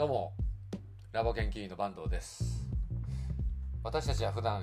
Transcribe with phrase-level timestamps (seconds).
[0.00, 0.32] どうも
[1.12, 2.66] ラボ研究員の坂東です。
[3.84, 4.62] 私たちは普段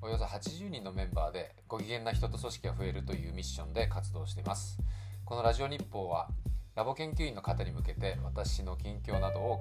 [0.00, 4.78] およそ80人のメンバーでご機嫌な人と組織が増えるというミッションで活動しています。
[5.26, 6.30] このラジオ日報は
[6.74, 9.60] ラボ研究員の方に向けて私の近況などを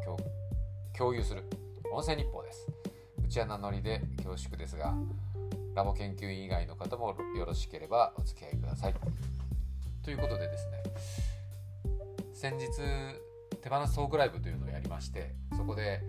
[0.98, 1.44] 共有する
[1.92, 2.66] 音声日報です。
[3.22, 4.94] うちは名乗りで恐縮ですが
[5.76, 8.96] ラボ研究員以外の方もよろしければお付き合いください。
[10.06, 10.84] ということでですね
[12.34, 13.29] 先日
[13.62, 16.02] 手放すトークライブというのをやりましてそこで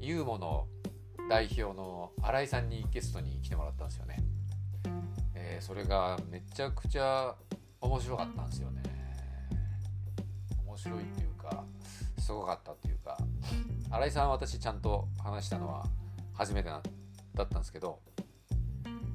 [0.00, 0.66] ユーモの
[1.28, 4.18] 代表の新井さんにゲストに来てもらったんですよね、
[5.34, 7.34] えー、それがめちゃくちゃ
[7.82, 8.82] 面白かったんですよね。
[10.64, 11.64] 面白いっていうか
[12.18, 13.18] すごかったっていうか。
[13.90, 15.84] 新井さん私ちゃんと話したのは
[16.32, 16.82] 初めてだっ
[17.34, 18.00] たんですけど
[18.86, 19.12] うん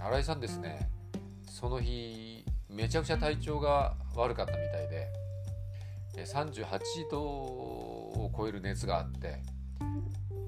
[0.00, 0.88] 新井さんですね。
[1.50, 5.08] その日めちゃくちゃ体調が悪かったみたいで
[6.24, 9.42] 38度を超える熱があって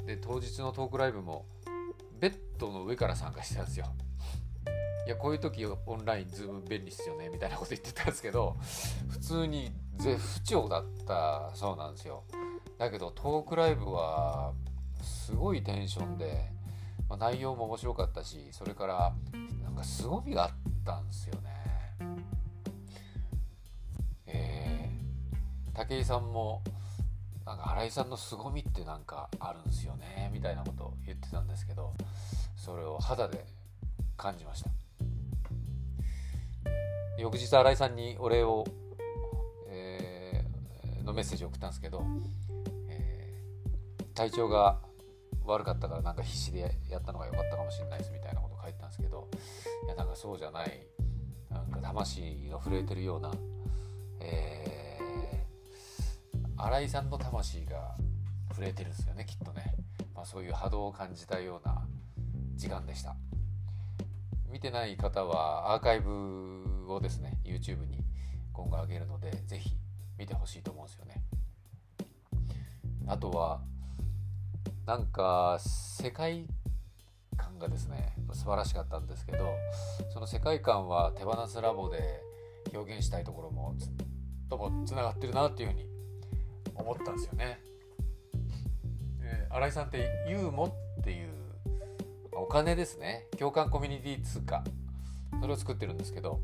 [0.06, 1.46] で当日のトークライブも
[2.18, 3.86] ベッドの上から参加してたんですよ。
[5.06, 8.56] いやこういう時オンラインズーム便利っすよねみたいなこと言ってたんですけど
[9.08, 12.24] 普通に絶不調だったそうなんですよ。
[12.78, 14.52] だけどトークライブは
[15.02, 16.50] すごいテンションで、
[17.08, 19.14] まあ、内容も面白かったしそれから
[19.62, 20.50] なんか凄みがあっ
[20.84, 21.50] たんですよね。
[25.74, 26.62] 武井さんも
[27.46, 31.94] なんか新井さんの凄みってなんかあるんですよねみたいなことを言ってたんですけど
[32.56, 33.44] それを肌で
[34.16, 34.70] 感じました。
[37.18, 38.64] 翌日新井さんにお礼を、
[39.68, 42.02] えー、のメッセージを送ったんですけど、
[42.88, 44.78] えー、体調が
[45.44, 49.28] 悪かったからなんか必死でやったのが良かったかもしれないですみたいなことを書いてたんですけど
[49.86, 50.86] いやなんかそうじゃない
[51.50, 53.32] なんか魂が震えてるような、
[54.20, 54.49] えー
[56.66, 57.96] 新井さんの魂が
[58.50, 59.74] 触れてるんですよねきっとね、
[60.14, 61.86] まあ、そういう波動を感じたような
[62.56, 63.16] 時間でした。
[64.50, 68.04] 見てない方はアーカイブをですね YouTube に
[68.52, 69.70] 今後上げるので是非
[70.18, 71.22] 見てほしいと思うんですよね。
[73.06, 73.62] あとは
[74.86, 76.46] なんか世界
[77.36, 79.50] 観がですね素晴らしかったんですけど
[80.12, 82.20] その世界観は手放すラボで
[82.74, 83.92] 表現したいところもずっ
[84.48, 85.89] ともつながってるなっていうふうに
[86.80, 87.60] 思ったんですよね。
[89.22, 90.66] えー、新井さんってユーモ
[91.00, 91.30] っていう
[92.32, 93.26] お金ですね。
[93.38, 94.64] 共感コミュニティ通貨。
[95.40, 96.40] それを作ってるんですけど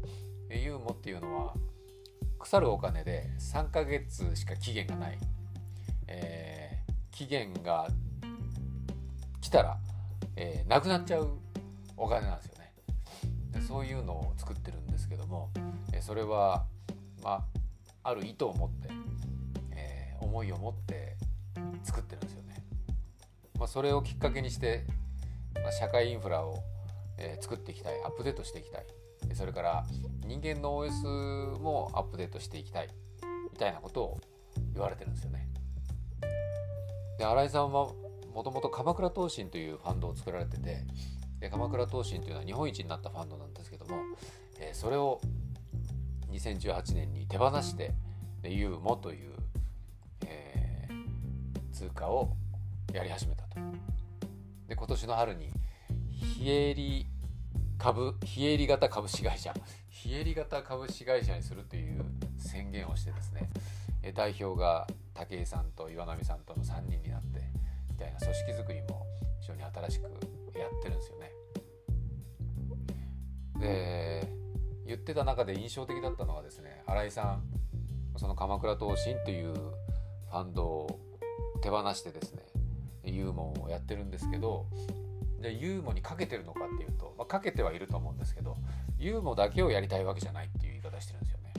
[0.50, 1.54] ユーモっていうのは
[2.38, 5.18] 腐るお金で3ヶ月しか期限がない、
[6.08, 7.88] えー、期限が
[9.40, 9.78] 来たら、
[10.36, 11.30] えー、なくなっちゃう
[11.96, 12.72] お金なんですよね。
[13.52, 15.50] でそういうのを作ってるんですけども、
[15.92, 16.66] え、それは
[17.22, 17.44] ま
[18.02, 18.88] あある意図を持って
[20.20, 21.16] 思いを持って
[21.82, 22.64] 作ってるんですよね。
[23.58, 24.84] まあ、それをきっかけにして、
[25.54, 26.58] まあ、社会インフラを、
[27.18, 28.86] えー、作っていきたいアップデートしていきたい
[29.34, 29.84] それから
[30.26, 32.88] 人間の OS もアップデートしていきたい
[33.52, 34.20] みたいなことを
[34.74, 35.48] 言われてるんですよね。
[37.18, 37.88] で新井さんは
[38.34, 40.84] もともと鎌倉投信というファンドを作られてて
[41.40, 43.96] で鎌倉投信というのは日本一になったファンドなんですけども、
[44.60, 45.20] えー、それを
[46.30, 47.94] 2018年に手放して
[48.42, 49.35] でユーモという
[51.76, 52.32] 通貨を
[52.94, 53.58] やり始めたと。
[54.66, 55.50] で今年の春に
[56.08, 57.06] 非営利
[57.76, 59.52] 株非営利型株式会社
[59.90, 62.02] 非営利型株式会社にするという
[62.38, 63.50] 宣言をしてですね
[64.14, 67.42] 代表が武井さんと岩波さんとの3人になって
[67.90, 69.04] みたいな組織づくりも
[69.42, 71.32] 非常に新しくやってるんですよね。
[73.60, 74.32] で
[74.86, 77.42] 言ってた中で印象的だったのはですね新井さん
[78.16, 81.00] その鎌倉投信というファンドを
[81.58, 82.42] 手放してですね
[83.04, 84.66] ユーモンをやってるんですけど
[85.40, 88.56] でユーモにかけてるのかっていうと、まあ、かけてはいると思うんですけど
[88.98, 91.52] ユーモだけをやりたいわけじゃないっていう言い方してるんですよね。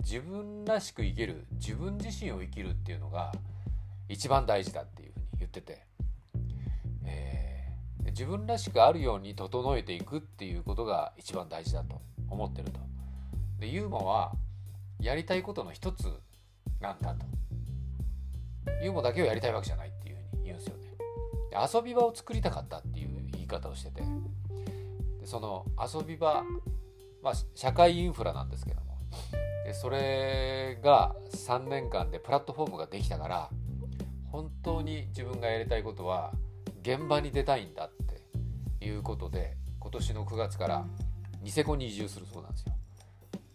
[0.00, 3.32] 自分らしく生きる自分自身を生きるっていうのが
[4.08, 5.86] 一番大事だっていうふうに言ってて、
[7.04, 12.80] えー、自分らしくあるように整えていくっていうことが一番大事だと思ってると。
[13.60, 14.32] でユーモは
[15.00, 16.12] やりたいことの一つ
[16.80, 17.24] なんだと。
[18.82, 20.82] ユーモだけをやりたいわけじゃないっていうふうに言うんですよね。
[21.50, 24.02] で遊び場を作りたかったっていう言い方をしてて
[25.20, 26.42] でその遊び場、
[27.22, 28.98] まあ、社会インフラなんですけども
[29.64, 33.50] でそれが3年間でプラットフォームができたから
[34.30, 36.32] 本当に自分がやりたいことは
[36.82, 37.90] 現場に出たいんだっ
[38.80, 40.86] ていうことで今年の9月から
[41.42, 42.74] ニセコに移住するそうなんですよ。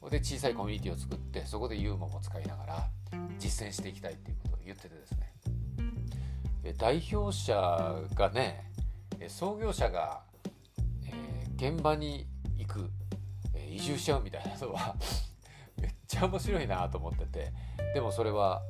[0.09, 2.89] で小さいコミュニティを作ってそこでユーモも使いながら
[3.37, 6.73] 実践していきたいっていうこと言っててですね。
[6.77, 7.55] 代表者
[8.15, 8.69] がね
[9.27, 10.21] 創業者が、
[11.05, 11.13] え、
[11.55, 12.27] 現場に
[12.57, 12.89] 行く、
[13.53, 14.95] え、移住しちゃうみたいなのは
[15.81, 17.51] めっちゃ面白いなと思ってて
[17.93, 18.61] でもそれは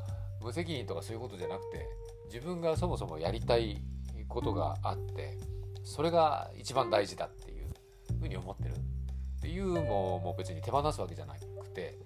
[0.42, 1.86] 無責任とかそういうことじゃなくて
[2.26, 3.84] 自分がそもそもやりたい
[4.28, 5.38] ことがあって
[5.84, 7.74] それが一番大事だっていう
[8.20, 8.76] ふうに思ってる。
[8.76, 11.98] っていうのも別に手放すわけじゃなくて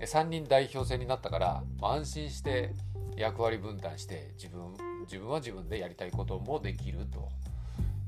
[0.00, 2.74] 3人代表制になったから安心して
[3.16, 7.28] 役割分担して自分自分は自分でやりたいこともできると、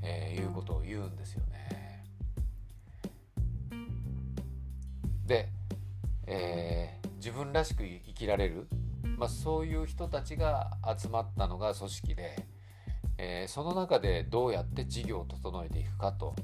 [0.02, 2.04] えー、いうことを言うんですよね。
[5.24, 5.48] で、
[6.26, 8.66] えー、自分らしく生きられる、
[9.16, 12.46] まあ、そういう人たちが集まったのが組織で、
[13.18, 16.34] えー、その中でどうやって事業を整えていくかと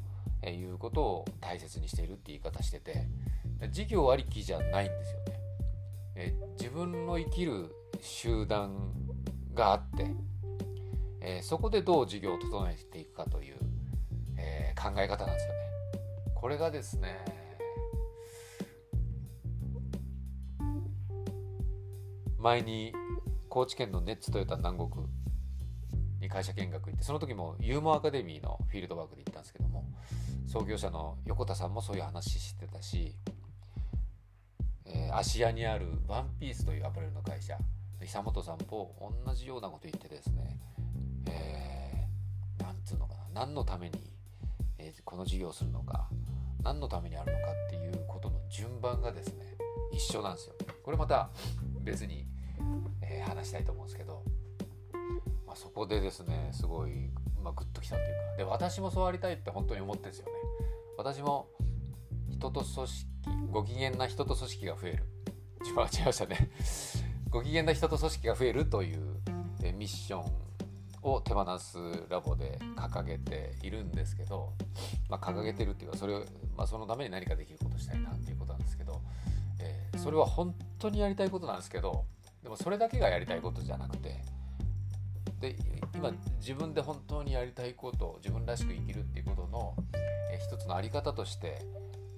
[0.47, 3.07] いうことを大切にしているって言い方してて
[3.71, 5.41] 事業ありきじゃないんですよね。
[6.17, 7.75] え自分の生きる
[8.05, 8.93] 集団
[9.55, 10.15] があって、
[11.21, 13.57] えそこでどう事業を整えていくかという、
[14.37, 15.65] え考え方なんですよね。
[16.35, 17.25] これがですね
[22.39, 22.93] 前に
[23.49, 25.07] 高知県のネッツトヨタ南国
[26.21, 29.87] に会社見学行ってその時もユーモアカデミーのフィールドワークで行ったんですけども
[30.47, 33.17] 創業者の横田さんもそういう話してたし、
[34.85, 37.57] えー、芦屋にあるワンピースというアパレルの会社
[38.07, 40.59] 久本さんも同じようなこと言ってですね、
[41.29, 44.13] えー、なんつうのかな何のために、
[44.79, 46.09] えー、この事業をするのか
[46.63, 49.57] 何のためにあるのかっていうことの順番がですね
[49.93, 50.55] 一緒なんですよ。
[50.83, 51.31] これまた
[51.83, 52.27] 別に、
[53.01, 54.23] えー、話したいと思うんですけど、
[55.47, 57.11] まあ、そこでですねすごい、
[57.43, 60.33] まあ、グッときたっていうかで私もそうありたいって本当に思ってるんですよね。
[60.99, 61.49] 私も
[62.29, 63.07] 人と組織
[63.51, 65.05] ご機嫌な人と組織が増える
[65.61, 66.51] 自分は違いましたね
[67.35, 68.99] ご機嫌な人と組織が増えるという
[69.77, 70.25] ミッション
[71.03, 71.79] を手放す
[72.09, 74.53] ラボで掲げているんですけど、
[75.11, 76.21] まあ、掲げてるっていうかそれを、
[76.57, 79.01] まあ、そのために何かできることしたいなっていうことなんですけど、
[79.59, 82.05] えー、それは本当にやりたいことなんですけど
[82.45, 84.23] でもそれだけがやりたいことじゃなくて
[85.41, 85.57] で
[85.93, 89.75] 今自分で本当にやりたいこと自分らしく生きるっていうことの、
[90.31, 91.59] えー、一つの在り方として、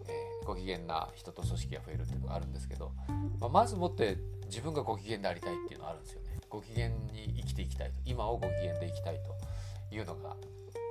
[0.06, 2.92] えー、ご機嫌な人と組織が増えるっていうのがあるんですけど、
[3.40, 6.38] まあ、まずもって自分がご機嫌でありたいっていうのはあるんですよね。
[6.48, 7.94] ご機嫌に生きていきたいと。
[8.04, 9.19] 今をご機嫌で生きたい
[9.90, 10.37] というのが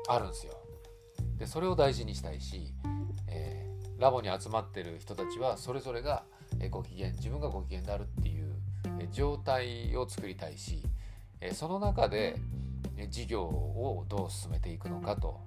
[0.07, 0.54] あるんですよ。
[1.38, 2.74] でそれを大事にしたいし、
[3.28, 6.24] えー、ラボに集まってる人たちはそれぞれが
[6.69, 8.54] ご機嫌自分がご機嫌であるっていう
[9.12, 10.84] 状態を作りたいし
[11.54, 12.38] その中で
[13.10, 15.42] 事業をどう進めていくのかと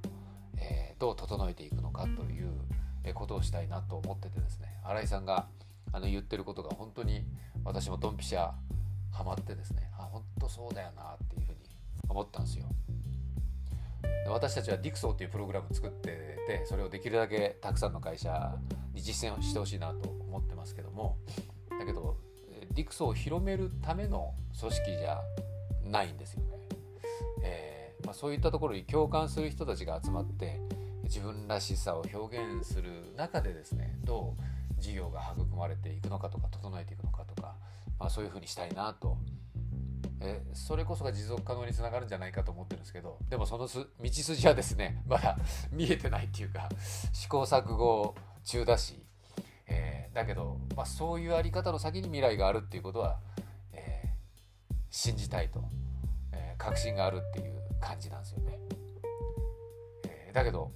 [0.99, 4.69] どう整えていくのかということをしたいなと思っててですね。
[4.85, 5.47] 新井さんが
[5.93, 7.25] あの言ってることが本当に
[7.69, 8.51] 私もドンピシャ
[9.13, 11.59] ハマってですねあ本当そうだよなっていうふうに
[12.09, 12.65] 思ったんですよ。
[14.29, 18.55] 私たちはディクソーっていうプログラム作っててそれをできるだけたくさんの会社
[18.95, 21.17] に実践をしてほしいなと思ってますけども
[21.79, 22.17] だけど
[22.73, 25.21] ディクソーを広めるための組織じゃ
[25.85, 26.59] ないんですよね、
[27.43, 30.61] えー、まあ、そういったところに共感する人たちが集まって
[31.05, 34.43] 自分らしさを表現する中でですねどう
[34.79, 37.57] 事業が育まれていくのかとか整えていくのかとか、
[37.99, 39.19] まあ、そういうふうにしたいなと
[40.21, 45.37] えそれこそが持続可能につながるんじゃないかと思ってるんですけどでもそのす道筋はですね まだ
[45.71, 46.69] 見えてないっていうか
[47.13, 49.05] 試行錯誤中だし、
[49.67, 53.21] えー、だけど、まあ、そういうあり方の先に未来があるっていうことは、
[53.73, 55.63] えー、信じたいと、
[56.33, 58.59] えー、確信があるっていう感じなんですよね。
[60.09, 60.73] えだけど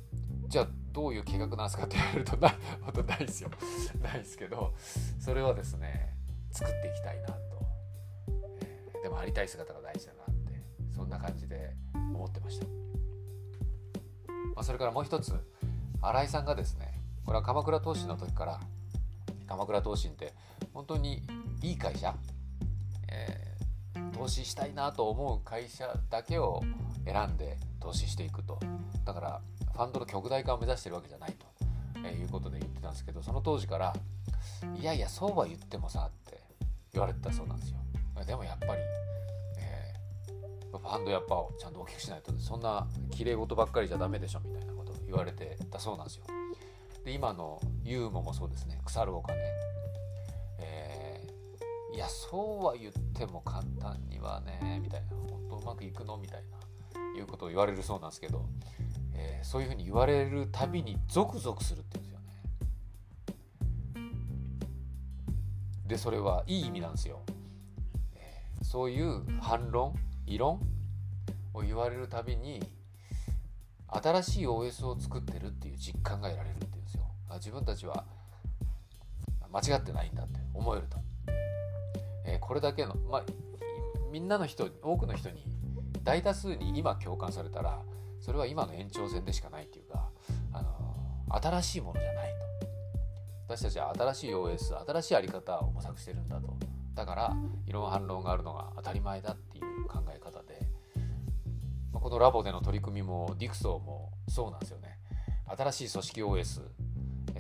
[0.53, 2.51] じゃあどういう計画なんですかって言われるとな
[2.85, 3.49] 本当ないですよ。
[4.03, 4.75] ないですけど
[5.19, 6.15] それはですね
[6.51, 7.35] 作っていきたいなと、
[8.29, 10.63] えー、でもありたい姿が大事だなって
[10.95, 12.73] そんな感じで思ってました、ま
[14.57, 15.33] あ、それからもう一つ
[16.03, 18.61] 新井さんがですねこれは鎌倉投資の時から
[19.47, 20.35] 鎌倉投資って
[20.75, 21.23] 本当に
[21.63, 22.15] いい会社、
[23.09, 26.63] えー、投資したいなと思う会社だけを
[27.07, 28.61] 選んで投資していくと。
[29.07, 29.43] だから
[29.73, 31.47] ファンドの極大化を目指してるわけじゃないと、
[32.05, 33.95] えいうことで言ってたんですけどその当時から
[34.79, 36.41] 「いやいやそうは言ってもさ」って
[36.93, 37.79] 言われてたそうなんですよ。
[38.27, 38.83] でもやっぱり、
[39.59, 46.25] えー、ファンドやっぱちゃんと大きくしないとそんな綺麗事ばっかりじゃダメでしょみたいなことを言われてたそうなんですよ。
[47.05, 48.79] で今のユーモもそうですね。
[48.85, 49.39] 腐るお金、
[50.61, 55.09] えー、いやそうは言っても簡単にはねみたいな。
[55.31, 56.59] 本当うまくいくのみたいな
[57.19, 58.45] いうことを言われるそうなんですけど。
[59.15, 62.29] えー、そういうふうに言われるたびにゾクゾクするって言うんですよね。
[65.87, 67.23] でそれはいい意味なんですよ。
[68.63, 69.95] そういう反論
[70.27, 70.61] 異論
[71.53, 72.63] を言われるたびに
[73.89, 77.03] 新しい OS を作ってるっていう実感が得られるっていうんですよ
[77.35, 78.05] 自分たちは
[79.53, 80.97] 間違ってないんだって思えると、
[82.25, 83.25] えー、これだけのまあ
[84.11, 85.45] みんなの人多くの人に
[86.03, 87.81] 大多数に今共感されたら
[88.23, 90.09] それは今の延長線でしかないっていうか、
[90.53, 90.73] あの、
[91.29, 92.43] 新しいものじゃないと。
[93.49, 96.57] 私たちは新しい OS 新しい在り方を模索してるんだと。
[96.95, 97.37] だから
[97.67, 100.69] 異論反論があるのが当たり前だっていう考え方で
[101.93, 104.99] このラボでの取り組みもディクソーもそうなんですよね。
[105.47, 106.61] 新しい組織 OS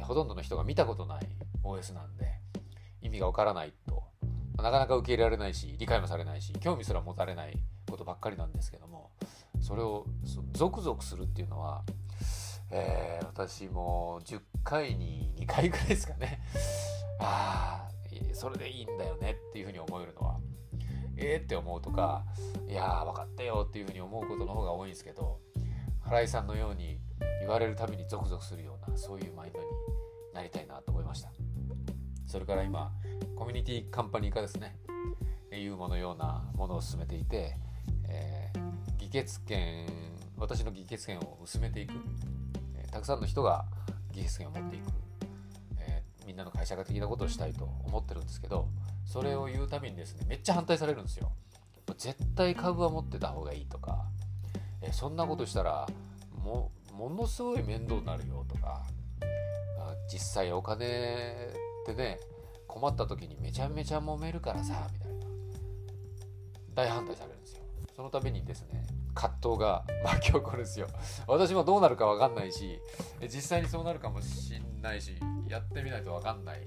[0.00, 1.28] ほとんどの人が見たことない
[1.62, 2.26] OS なんで
[3.00, 4.02] 意味がわからないと。
[4.56, 7.56] なかなか受け入れられないし理解もされないし興味すら持たれない
[7.90, 8.91] ことばっかりなんですけども
[9.62, 10.06] それを
[10.52, 11.82] ゾクゾクするっていうのは、
[12.70, 16.40] えー、私も10回に2回ぐらいですかね。
[17.20, 20.38] ああそれでいいんだよねっていうふうに思えるのは
[21.16, 22.24] えーって思うとか
[22.68, 25.38] いやー分かったよっていうふうに思うことの方が多いんですけど
[26.04, 26.98] 新井さんのように
[27.40, 29.66] 言われるたびにゾクゾクするようなそういうマインドに
[30.34, 31.30] なりたいなと思いました。
[32.26, 32.90] それから今
[33.36, 34.76] コミュニティカンパニー化ですね。
[35.52, 37.56] ユーモのようなものを進めていて、
[38.08, 38.61] えー、
[39.12, 39.84] 議決権
[40.38, 41.92] 私の議決権を薄めていく、
[42.76, 43.66] えー、たくさんの人が
[44.10, 44.84] 議決権を持っていく、
[45.78, 48.68] えー、みんなの会社化的なことをしたいと思ってるんですけど
[49.04, 51.30] それを言うたびにですねめっちゃ反対されるんですよ。
[51.98, 54.06] 絶対株は持ってた方がいいとか、
[54.80, 55.86] えそんなことしたら
[56.42, 58.82] もものすごい面倒になるよとか
[60.10, 61.50] 実際お金
[61.82, 62.18] ってね
[62.66, 65.26] 困った時にめちゃめちゃ揉めるからさみたいな。
[66.74, 67.62] 大反対されるんですよ。
[67.94, 70.88] そのためにですね葛藤が 巻き起こるんですよ。
[71.26, 72.80] 私もどうなるか分かんないし
[73.22, 76.66] 実際にそうなるかもしんないしやってみないと分かんない。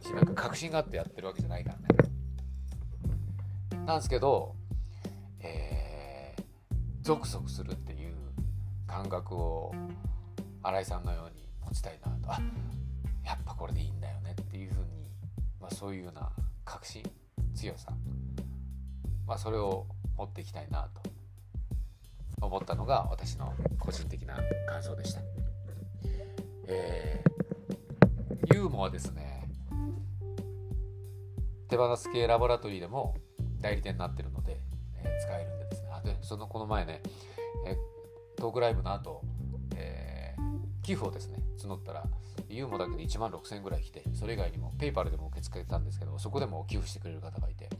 [0.00, 1.86] しなんか確信があってやってるわけじゃないからね。
[3.86, 4.54] なんですけど
[5.40, 6.44] えー、
[7.02, 8.14] ゾクゾクするっていう
[8.86, 9.72] 感覚を
[10.62, 12.32] 新井さんのように持ちたいなと。
[12.32, 12.40] あ
[13.24, 15.08] やっぱこれでいいんだよねっていうふうに、
[15.60, 16.30] まあ、そういうような
[16.64, 17.02] 確信
[17.54, 17.92] 強さ、
[19.26, 21.21] まあ、それを持っていきたいなと。
[22.46, 25.20] 思ったのが私の個人的な感想でした。
[26.66, 29.48] えー、ユーモアですね
[31.68, 33.16] 手放す系ラボラトリーでも
[33.60, 34.58] 代理店になってるので、
[35.02, 37.02] えー、使えるんでですねあでそのこの前ね、
[37.66, 39.22] えー、トークライブの後、
[39.74, 42.04] えー、寄付をですね募ったら
[42.48, 47.70] ユーモだけで1万6000円ぐらい来てそれ以外にもペイパルでも受け付けてたんですけどそこでも寄付してくれる方がいて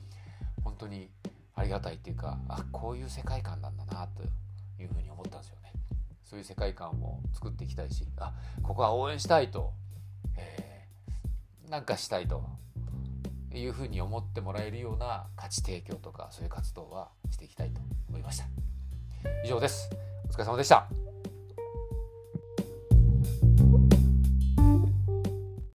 [0.65, 1.11] 本当に
[1.55, 4.23] ありがたいっていうかあこういう世界観なんだなと
[4.83, 5.73] いうふうに思ったんですよね。
[6.25, 9.73] そういう世界観を作っていきたいしあここは応援したいと、
[10.37, 12.43] えー、なんかしたいと
[13.55, 18.47] いうふうに思ってもらえるような価値提供とかそういう活動はしていきたいと思いました。
[19.45, 19.91] 以上です。
[20.27, 21.02] お疲れ様でした。